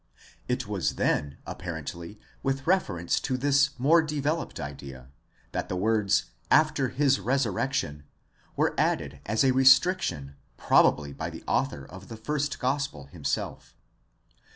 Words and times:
It 0.47 0.65
was 0.67 0.95
then 0.95 1.37
apparently 1.45 2.19
with 2.41 2.65
reference 2.65 3.19
to 3.19 3.37
this 3.37 3.77
more 3.77 4.01
developed 4.01 4.59
idea, 4.59 5.09
that 5.51 5.69
the 5.69 5.75
words 5.75 6.31
after 6.49 6.89
his 6.89 7.19
resurrection 7.19 8.05
were 8.55 8.73
added 8.79 9.19
as 9.27 9.43
a 9.43 9.51
restriction, 9.51 10.37
probably 10.57 11.13
by 11.13 11.29
the 11.29 11.43
author 11.47 11.85
of 11.85 12.07
the 12.07 12.17
first 12.17 12.57
gospel 12.57 13.05
himself. 13.11 13.75